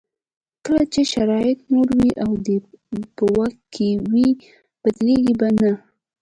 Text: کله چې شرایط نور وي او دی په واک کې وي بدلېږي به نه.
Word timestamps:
کله 0.65 0.83
چې 0.93 1.01
شرایط 1.13 1.59
نور 1.73 1.87
وي 1.97 2.11
او 2.23 2.31
دی 2.45 2.57
په 3.15 3.23
واک 3.35 3.55
کې 3.73 3.89
وي 4.11 4.29
بدلېږي 4.81 5.33
به 5.39 5.49
نه. 5.59 5.71